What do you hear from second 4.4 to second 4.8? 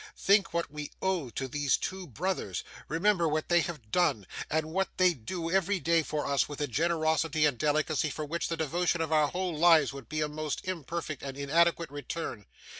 and